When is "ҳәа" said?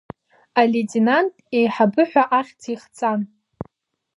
2.09-2.23